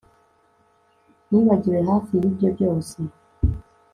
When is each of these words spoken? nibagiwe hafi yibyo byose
nibagiwe 1.29 1.79
hafi 1.89 2.13
yibyo 2.21 2.47
byose 2.55 2.97